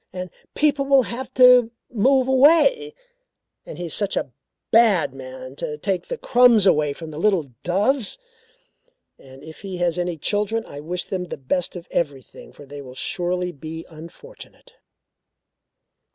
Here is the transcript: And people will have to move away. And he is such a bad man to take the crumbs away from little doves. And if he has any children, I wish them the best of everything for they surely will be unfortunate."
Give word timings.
And 0.11 0.31
people 0.55 0.85
will 0.85 1.03
have 1.03 1.31
to 1.35 1.69
move 1.91 2.27
away. 2.27 2.95
And 3.67 3.77
he 3.77 3.85
is 3.85 3.93
such 3.93 4.17
a 4.17 4.31
bad 4.71 5.13
man 5.13 5.55
to 5.57 5.77
take 5.77 6.07
the 6.07 6.17
crumbs 6.17 6.65
away 6.65 6.91
from 6.93 7.11
little 7.11 7.51
doves. 7.61 8.17
And 9.19 9.43
if 9.43 9.59
he 9.61 9.77
has 9.77 9.99
any 9.99 10.17
children, 10.17 10.65
I 10.65 10.79
wish 10.79 11.03
them 11.05 11.25
the 11.25 11.37
best 11.37 11.75
of 11.75 11.87
everything 11.91 12.51
for 12.51 12.65
they 12.65 12.81
surely 12.95 13.51
will 13.51 13.59
be 13.59 13.85
unfortunate." 13.89 14.73